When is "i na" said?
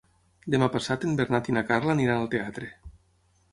1.51-1.65